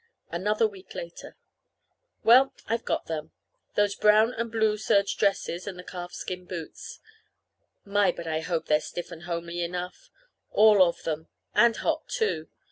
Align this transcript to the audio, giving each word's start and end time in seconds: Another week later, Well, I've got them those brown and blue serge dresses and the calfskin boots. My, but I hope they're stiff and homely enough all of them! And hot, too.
Another 0.31 0.65
week 0.67 0.95
later, 0.95 1.37
Well, 2.23 2.55
I've 2.65 2.85
got 2.85 3.05
them 3.05 3.33
those 3.75 3.93
brown 3.93 4.33
and 4.33 4.51
blue 4.51 4.75
serge 4.75 5.15
dresses 5.15 5.67
and 5.67 5.77
the 5.77 5.83
calfskin 5.83 6.45
boots. 6.45 6.99
My, 7.85 8.11
but 8.11 8.25
I 8.25 8.39
hope 8.39 8.65
they're 8.65 8.81
stiff 8.81 9.11
and 9.11 9.25
homely 9.25 9.61
enough 9.61 10.09
all 10.49 10.81
of 10.81 11.03
them! 11.03 11.27
And 11.53 11.75
hot, 11.75 12.07
too. 12.09 12.49